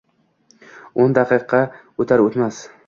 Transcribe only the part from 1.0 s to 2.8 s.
o'n daqiqa o'tar- o'tmas